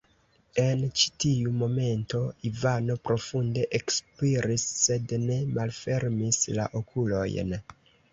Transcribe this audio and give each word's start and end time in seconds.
En 0.61 0.79
ĉi-tiu 0.99 1.49
momento 1.57 2.21
Ivano 2.49 2.95
profunde 3.09 3.65
ekspiris, 3.79 4.65
sed 4.85 5.13
ne 5.27 5.37
malfermis 5.59 6.41
la 6.57 6.67
okulojn. 6.81 7.55